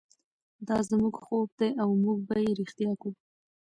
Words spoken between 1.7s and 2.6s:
او موږ به یې